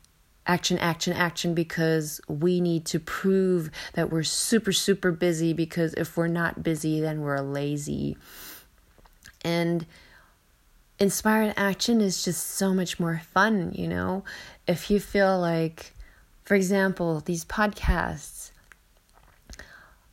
action, 0.48 0.80
action, 0.80 1.14
action 1.14 1.54
because 1.54 2.20
we 2.28 2.60
need 2.60 2.86
to 2.86 3.00
prove 3.00 3.70
that 3.94 4.10
we're 4.10 4.24
super, 4.24 4.72
super 4.72 5.12
busy 5.12 5.54
because 5.54 5.94
if 5.94 6.18
we're 6.18 6.28
not 6.28 6.64
busy, 6.64 7.00
then 7.00 7.22
we're 7.22 7.42
lazy. 7.42 8.18
And 9.44 9.86
inspired 10.98 11.54
action 11.56 12.02
is 12.02 12.24
just 12.24 12.48
so 12.48 12.74
much 12.74 13.00
more 13.00 13.22
fun, 13.34 13.74
you 13.74 13.88
know? 13.88 14.24
If 14.68 14.90
you 14.90 15.00
feel 15.00 15.40
like, 15.40 15.94
for 16.44 16.56
example, 16.56 17.22
these 17.22 17.46
podcasts, 17.46 18.52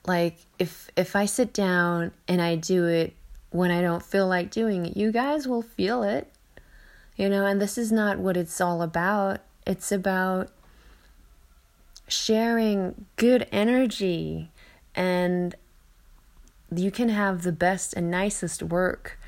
like 0.06 0.36
if 0.58 0.88
if 0.96 1.16
I 1.16 1.26
sit 1.26 1.52
down 1.52 2.12
and 2.28 2.40
I 2.40 2.56
do 2.56 2.86
it 2.86 3.14
when 3.56 3.70
I 3.70 3.80
don't 3.80 4.02
feel 4.02 4.26
like 4.26 4.50
doing 4.50 4.86
it. 4.86 4.96
You 4.96 5.10
guys 5.10 5.48
will 5.48 5.62
feel 5.62 6.02
it, 6.02 6.32
you 7.16 7.28
know, 7.28 7.46
and 7.46 7.60
this 7.60 7.78
is 7.78 7.90
not 7.90 8.18
what 8.18 8.36
it's 8.36 8.60
all 8.60 8.82
about. 8.82 9.40
It's 9.66 9.90
about 9.90 10.50
sharing 12.08 13.06
good 13.16 13.46
energy 13.50 14.50
and 14.94 15.54
you 16.74 16.90
can 16.90 17.08
have 17.08 17.42
the 17.42 17.52
best 17.52 17.94
and 17.94 18.10
nicest 18.10 18.62
work 18.62 19.18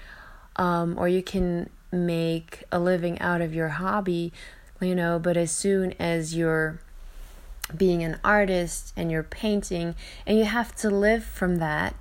um, 0.57 0.97
or 0.99 1.09
you 1.09 1.23
can 1.23 1.69
make 1.91 2.65
a 2.71 2.79
living 2.79 3.19
out 3.21 3.41
of 3.41 3.55
your 3.55 3.69
hobby 3.69 4.33
you 4.81 4.95
know 4.95 5.19
but 5.19 5.37
as 5.37 5.51
soon 5.51 5.93
as 5.99 6.37
you're 6.37 6.81
being 7.77 8.03
an 8.03 8.19
artist 8.23 8.93
and 8.97 9.11
you're 9.11 9.23
painting 9.23 9.95
and 10.27 10.39
you 10.39 10.45
have 10.45 10.75
to 10.75 10.89
live 10.89 11.25
from 11.25 11.57
that 11.57 11.95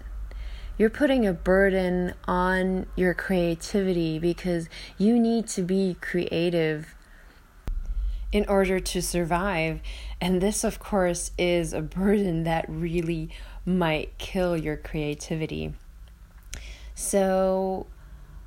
you're 0.78 0.90
putting 0.90 1.26
a 1.26 1.34
burden 1.34 2.14
on 2.28 2.86
your 2.96 3.14
creativity 3.14 4.20
because 4.20 4.70
you 4.98 5.20
need 5.20 5.48
to 5.48 5.64
be 5.64 5.98
creative 6.02 6.94
in 8.32 8.46
order 8.48 8.80
to 8.80 9.02
survive. 9.02 9.80
And 10.22 10.42
this, 10.42 10.64
of 10.64 10.80
course, 10.80 11.32
is 11.38 11.74
a 11.74 11.82
burden 11.82 12.44
that 12.44 12.66
really 12.68 13.30
might 13.66 14.18
kill 14.18 14.56
your 14.56 14.78
creativity. 14.78 15.74
So, 16.94 17.88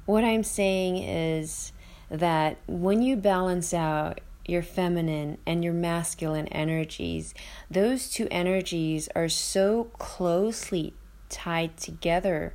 what 0.06 0.24
I'm 0.24 0.44
saying 0.44 0.96
is 0.98 1.72
that 2.10 2.58
when 2.66 3.02
you 3.02 3.16
balance 3.16 3.72
out 3.72 4.20
your 4.44 4.62
feminine 4.62 5.38
and 5.46 5.62
your 5.62 5.72
masculine 5.72 6.48
energies, 6.48 7.34
those 7.70 8.10
two 8.10 8.26
energies 8.30 9.08
are 9.14 9.28
so 9.28 9.84
closely 9.98 10.94
tied 11.30 11.76
together 11.76 12.52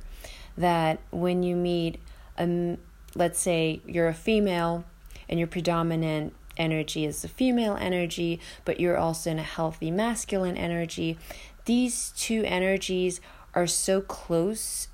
that 0.56 1.00
when 1.10 1.42
you 1.42 1.56
meet 1.56 1.98
um 2.38 2.78
let's 3.14 3.38
say 3.38 3.80
you're 3.86 4.08
a 4.08 4.14
female 4.14 4.84
and 5.28 5.38
your 5.38 5.48
predominant 5.48 6.34
energy 6.56 7.04
is 7.04 7.22
the 7.22 7.28
female 7.28 7.76
energy 7.80 8.40
but 8.64 8.80
you're 8.80 8.96
also 8.96 9.30
in 9.30 9.38
a 9.38 9.42
healthy 9.42 9.90
masculine 9.90 10.56
energy 10.56 11.18
these 11.64 12.12
two 12.16 12.42
energies 12.44 13.20
are 13.54 13.66
so 13.66 14.00
close 14.00 14.88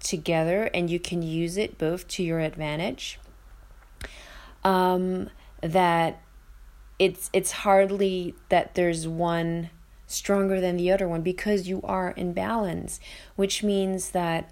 together 0.00 0.64
and 0.74 0.90
you 0.90 1.00
can 1.00 1.22
use 1.22 1.56
it 1.56 1.78
both 1.78 2.06
to 2.08 2.22
your 2.22 2.40
advantage 2.40 3.18
um, 4.64 5.30
that 5.60 6.20
it's 6.98 7.30
it's 7.32 7.52
hardly 7.52 8.34
that 8.48 8.74
there's 8.74 9.06
one 9.06 9.70
stronger 10.06 10.60
than 10.60 10.76
the 10.76 10.90
other 10.90 11.08
one 11.08 11.22
because 11.22 11.68
you 11.68 11.80
are 11.82 12.10
in 12.10 12.32
balance, 12.32 13.00
which 13.34 13.62
means 13.62 14.10
that 14.10 14.50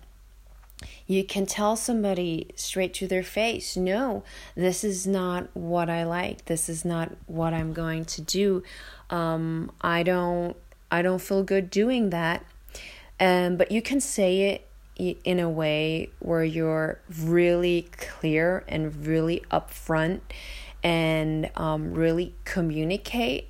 you 1.07 1.25
can 1.25 1.47
tell 1.47 1.77
somebody 1.77 2.51
straight 2.57 2.95
to 2.95 3.07
their 3.07 3.23
face, 3.23 3.77
no, 3.77 4.23
this 4.55 4.85
is 4.85 5.07
not 5.07 5.49
what 5.55 5.89
I 5.89 6.05
like. 6.05 6.47
This 6.47 6.69
is 6.69 6.85
not 6.85 7.13
what 7.27 7.55
I'm 7.55 7.73
going 7.73 8.05
to 8.07 8.23
do. 8.23 8.63
Um, 9.11 9.71
I 9.81 10.03
don't 10.03 10.57
I 10.91 11.03
don't 11.03 11.21
feel 11.21 11.43
good 11.43 11.71
doing 11.71 12.11
that. 12.11 12.45
Um, 13.19 13.57
but 13.57 13.71
you 13.71 13.83
can 13.83 14.01
say 14.01 14.63
it 14.97 15.19
in 15.25 15.41
a 15.41 15.49
way 15.49 16.11
where 16.21 16.45
you're 16.45 17.01
really 17.21 17.89
clear 17.97 18.65
and 18.69 19.07
really 19.07 19.43
upfront 19.51 20.21
and 20.83 21.51
um, 21.57 21.95
really 21.95 22.35
communicate 22.45 23.49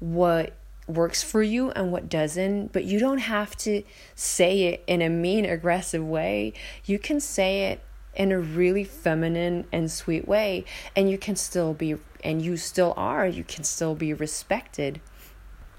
what 0.00 0.54
works 0.86 1.22
for 1.22 1.42
you 1.42 1.70
and 1.70 1.90
what 1.90 2.08
doesn't, 2.08 2.72
but 2.72 2.84
you 2.84 2.98
don't 2.98 3.18
have 3.18 3.56
to 3.56 3.82
say 4.14 4.64
it 4.64 4.84
in 4.86 5.00
a 5.02 5.08
mean, 5.08 5.44
aggressive 5.44 6.06
way. 6.06 6.52
You 6.84 6.98
can 6.98 7.20
say 7.20 7.70
it 7.70 7.80
in 8.14 8.32
a 8.32 8.38
really 8.38 8.84
feminine 8.84 9.66
and 9.72 9.90
sweet 9.90 10.28
way, 10.28 10.64
and 10.94 11.10
you 11.10 11.18
can 11.18 11.36
still 11.36 11.74
be, 11.74 11.96
and 12.22 12.42
you 12.42 12.56
still 12.56 12.94
are, 12.96 13.26
you 13.26 13.44
can 13.44 13.64
still 13.64 13.94
be 13.94 14.12
respected. 14.12 15.00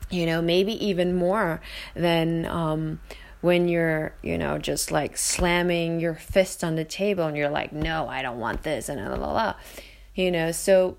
You 0.09 0.25
know, 0.25 0.41
maybe 0.41 0.73
even 0.85 1.15
more 1.15 1.61
than 1.95 2.45
um, 2.45 2.99
when 3.41 3.67
you're, 3.67 4.13
you 4.21 4.37
know, 4.37 4.57
just 4.57 4.91
like 4.91 5.17
slamming 5.17 5.99
your 5.99 6.15
fist 6.15 6.63
on 6.63 6.75
the 6.75 6.85
table 6.85 7.25
and 7.25 7.35
you're 7.37 7.49
like, 7.49 7.71
no, 7.71 8.07
I 8.07 8.21
don't 8.21 8.39
want 8.39 8.63
this, 8.63 8.89
and 8.89 9.03
la 9.03 9.15
la 9.15 9.31
la. 9.31 9.55
You 10.13 10.31
know, 10.31 10.51
so 10.51 10.97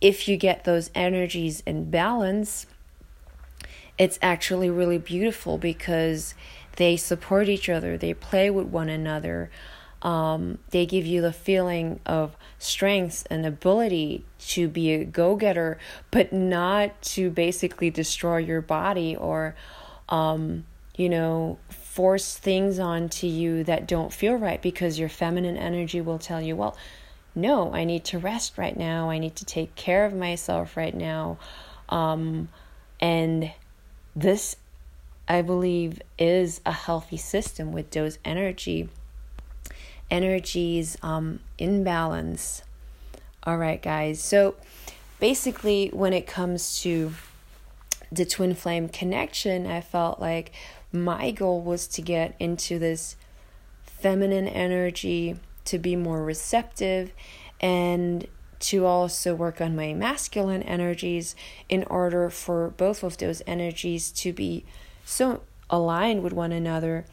if 0.00 0.28
you 0.28 0.36
get 0.36 0.64
those 0.64 0.90
energies 0.94 1.62
in 1.66 1.90
balance, 1.90 2.66
it's 4.00 4.18
actually 4.22 4.70
really 4.70 4.96
beautiful 4.96 5.58
because 5.58 6.34
they 6.76 6.96
support 6.96 7.50
each 7.50 7.68
other, 7.68 7.98
they 7.98 8.14
play 8.14 8.48
with 8.48 8.66
one 8.66 8.88
another. 8.88 9.50
Um, 10.00 10.56
they 10.70 10.86
give 10.86 11.04
you 11.04 11.20
the 11.20 11.34
feeling 11.34 12.00
of 12.06 12.34
strength 12.58 13.26
and 13.28 13.44
ability 13.44 14.24
to 14.38 14.68
be 14.68 14.92
a 14.92 15.04
go 15.04 15.36
getter, 15.36 15.76
but 16.10 16.32
not 16.32 17.02
to 17.02 17.28
basically 17.28 17.90
destroy 17.90 18.38
your 18.38 18.62
body 18.62 19.14
or, 19.14 19.54
um, 20.08 20.64
you 20.96 21.10
know, 21.10 21.58
force 21.68 22.38
things 22.38 22.78
onto 22.78 23.26
you 23.26 23.62
that 23.64 23.86
don't 23.86 24.14
feel 24.14 24.36
right 24.36 24.62
because 24.62 24.98
your 24.98 25.10
feminine 25.10 25.58
energy 25.58 26.00
will 26.00 26.18
tell 26.18 26.40
you, 26.40 26.56
well, 26.56 26.74
no, 27.34 27.74
I 27.74 27.84
need 27.84 28.06
to 28.06 28.18
rest 28.18 28.56
right 28.56 28.74
now. 28.74 29.10
I 29.10 29.18
need 29.18 29.36
to 29.36 29.44
take 29.44 29.74
care 29.74 30.06
of 30.06 30.14
myself 30.14 30.78
right 30.78 30.94
now. 30.94 31.36
Um, 31.90 32.48
and 32.98 33.52
this, 34.14 34.56
I 35.28 35.42
believe, 35.42 36.00
is 36.18 36.60
a 36.66 36.72
healthy 36.72 37.16
system 37.16 37.72
with 37.72 37.90
those 37.90 38.18
energy 38.24 38.88
energies 40.10 40.98
um, 41.02 41.40
in 41.56 41.84
balance. 41.84 42.62
All 43.44 43.56
right, 43.56 43.80
guys. 43.80 44.20
So 44.20 44.56
basically, 45.18 45.88
when 45.92 46.12
it 46.12 46.26
comes 46.26 46.82
to 46.82 47.12
the 48.10 48.24
twin 48.24 48.54
flame 48.54 48.88
connection, 48.88 49.66
I 49.66 49.80
felt 49.80 50.20
like 50.20 50.52
my 50.92 51.30
goal 51.30 51.60
was 51.60 51.86
to 51.88 52.02
get 52.02 52.34
into 52.38 52.78
this 52.78 53.16
feminine 53.84 54.48
energy, 54.48 55.36
to 55.66 55.78
be 55.78 55.94
more 55.94 56.24
receptive, 56.24 57.12
and 57.60 58.26
to 58.60 58.84
also 58.84 59.34
work 59.34 59.60
on 59.60 59.74
my 59.74 59.92
masculine 59.92 60.62
energies 60.62 61.34
in 61.68 61.82
order 61.84 62.30
for 62.30 62.68
both 62.70 63.02
of 63.02 63.18
those 63.18 63.42
energies 63.46 64.10
to 64.10 64.32
be 64.32 64.64
so 65.04 65.42
aligned 65.68 66.22
with 66.22 66.32
one 66.32 66.52
another 66.52 67.04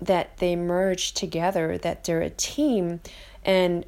that 0.00 0.38
they 0.38 0.56
merge 0.56 1.12
together, 1.12 1.78
that 1.78 2.04
they're 2.04 2.22
a 2.22 2.30
team, 2.30 3.00
and 3.44 3.84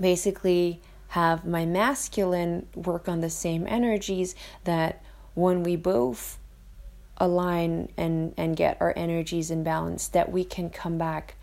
basically 0.00 0.80
have 1.08 1.44
my 1.44 1.64
masculine 1.64 2.66
work 2.74 3.08
on 3.08 3.20
the 3.20 3.30
same 3.30 3.66
energies 3.66 4.34
that 4.64 5.02
when 5.34 5.62
we 5.62 5.76
both 5.76 6.38
align 7.16 7.88
and 7.96 8.32
and 8.36 8.56
get 8.56 8.76
our 8.80 8.92
energies 8.96 9.50
in 9.50 9.64
balance 9.64 10.06
that 10.08 10.30
we 10.30 10.44
can 10.44 10.70
come 10.70 10.98
back 10.98 11.34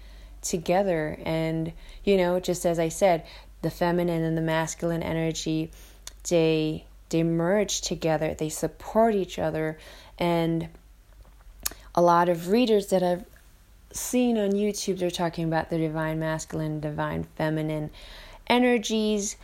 together. 0.42 1.18
And 1.24 1.74
you 2.04 2.18
know 2.18 2.40
just 2.40 2.66
as 2.66 2.78
i 2.78 2.88
said 2.88 3.26
the 3.66 3.72
feminine 3.72 4.24
and 4.24 4.38
the 4.38 4.42
masculine 4.42 5.04
energy 5.04 5.72
they 6.30 6.86
they 7.10 7.24
merge 7.24 7.82
together 7.82 8.34
they 8.34 8.50
support 8.50 9.16
each 9.16 9.38
other. 9.38 9.78
And 10.18 10.70
a 11.96 12.02
lot 12.02 12.30
of 12.30 12.50
readers 12.50 12.88
that 12.88 13.02
i've 13.02 13.26
seen 13.92 14.38
on 14.38 14.52
youtube 14.52 15.00
they're 15.00 15.10
talking 15.10 15.46
about 15.46 15.70
the 15.70 15.78
divine 15.78 16.20
masculine 16.20 16.82
divine 16.82 17.24
feminine 17.38 17.90
energies 18.48 19.38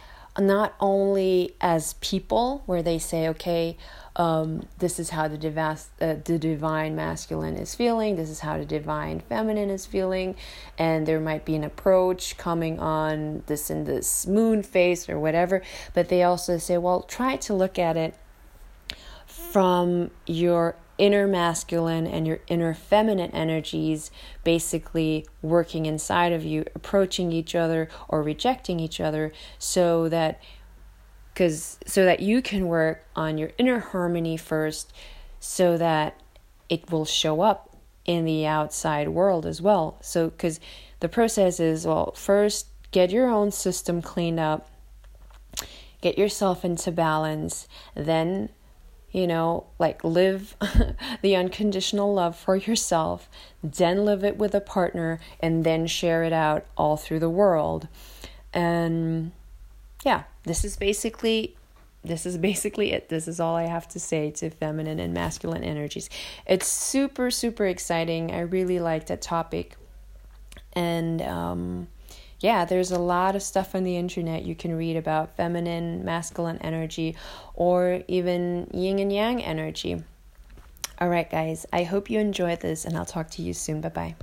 not 0.47 0.75
only 0.79 1.55
as 1.61 1.93
people 1.95 2.63
where 2.65 2.83
they 2.83 2.99
say 2.99 3.27
okay 3.27 3.77
um, 4.15 4.67
this 4.79 4.99
is 4.99 5.09
how 5.09 5.27
the, 5.27 5.37
divas, 5.37 5.87
uh, 6.01 6.15
the 6.25 6.37
divine 6.37 6.95
masculine 6.95 7.55
is 7.55 7.75
feeling, 7.75 8.17
this 8.17 8.29
is 8.29 8.41
how 8.41 8.57
the 8.57 8.65
divine 8.65 9.21
feminine 9.21 9.69
is 9.69 9.85
feeling, 9.85 10.35
and 10.77 11.07
there 11.07 11.19
might 11.19 11.45
be 11.45 11.55
an 11.55 11.63
approach 11.63 12.37
coming 12.37 12.79
on 12.79 13.43
this 13.47 13.69
in 13.69 13.85
this 13.85 14.27
moon 14.27 14.63
phase 14.63 15.07
or 15.07 15.17
whatever. 15.17 15.61
But 15.93 16.09
they 16.09 16.23
also 16.23 16.57
say, 16.57 16.77
well, 16.77 17.03
try 17.03 17.37
to 17.37 17.53
look 17.53 17.79
at 17.79 17.95
it 17.95 18.15
from 19.25 20.11
your 20.27 20.75
inner 21.01 21.25
masculine 21.25 22.05
and 22.05 22.27
your 22.27 22.39
inner 22.47 22.75
feminine 22.75 23.31
energies 23.31 24.11
basically 24.43 25.25
working 25.41 25.87
inside 25.87 26.31
of 26.31 26.45
you, 26.45 26.63
approaching 26.75 27.31
each 27.31 27.55
other 27.55 27.89
or 28.07 28.21
rejecting 28.21 28.79
each 28.79 29.01
other, 29.01 29.33
so 29.57 30.07
that 30.07 30.39
because 31.33 31.79
so 31.87 32.05
that 32.05 32.19
you 32.19 32.39
can 32.39 32.67
work 32.67 33.03
on 33.15 33.39
your 33.39 33.49
inner 33.57 33.79
harmony 33.79 34.37
first 34.37 34.93
so 35.39 35.75
that 35.75 36.21
it 36.69 36.91
will 36.91 37.05
show 37.05 37.41
up 37.41 37.75
in 38.05 38.23
the 38.23 38.45
outside 38.45 39.09
world 39.09 39.45
as 39.45 39.59
well. 39.59 39.97
So 40.01 40.29
because 40.29 40.59
the 40.99 41.09
process 41.09 41.59
is 41.59 41.87
well 41.87 42.11
first 42.11 42.67
get 42.91 43.09
your 43.09 43.27
own 43.27 43.51
system 43.51 44.03
cleaned 44.03 44.39
up 44.39 44.69
get 46.01 46.17
yourself 46.17 46.63
into 46.63 46.91
balance 46.91 47.67
then 47.95 48.49
you 49.11 49.27
know 49.27 49.65
like 49.79 50.03
live 50.03 50.55
the 51.21 51.35
unconditional 51.35 52.13
love 52.13 52.35
for 52.35 52.55
yourself 52.55 53.29
then 53.63 54.05
live 54.05 54.23
it 54.23 54.37
with 54.37 54.55
a 54.55 54.61
partner 54.61 55.19
and 55.39 55.63
then 55.63 55.85
share 55.85 56.23
it 56.23 56.33
out 56.33 56.65
all 56.77 56.97
through 56.97 57.19
the 57.19 57.29
world 57.29 57.87
and 58.53 59.31
yeah, 60.03 60.23
this 60.43 60.63
is 60.65 60.77
basically 60.77 61.55
this 62.03 62.25
is 62.25 62.37
basically 62.37 62.91
it. 62.91 63.09
This 63.09 63.27
is 63.27 63.39
all 63.39 63.55
I 63.55 63.65
have 63.65 63.87
to 63.89 63.99
say 63.99 64.31
to 64.31 64.49
feminine 64.49 64.99
and 64.99 65.13
masculine 65.13 65.63
energies. 65.63 66.09
It's 66.45 66.67
super 66.67 67.31
super 67.31 67.65
exciting. 67.65 68.31
I 68.31 68.41
really 68.41 68.79
like 68.79 69.07
that 69.07 69.21
topic. 69.21 69.77
And 70.73 71.21
um 71.21 71.87
yeah, 72.41 72.65
there's 72.65 72.91
a 72.91 72.99
lot 72.99 73.35
of 73.35 73.43
stuff 73.43 73.75
on 73.75 73.83
the 73.83 73.97
internet 73.97 74.43
you 74.45 74.55
can 74.55 74.75
read 74.75 74.97
about 74.97 75.35
feminine, 75.37 76.03
masculine 76.03 76.57
energy, 76.57 77.15
or 77.53 78.03
even 78.07 78.67
yin 78.73 78.99
and 78.99 79.13
yang 79.13 79.43
energy. 79.43 80.03
All 80.99 81.09
right, 81.09 81.29
guys, 81.29 81.65
I 81.71 81.83
hope 81.83 82.09
you 82.09 82.19
enjoyed 82.19 82.61
this, 82.61 82.85
and 82.85 82.97
I'll 82.97 83.05
talk 83.05 83.29
to 83.31 83.41
you 83.41 83.53
soon. 83.53 83.81
Bye 83.81 83.89
bye. 83.89 84.15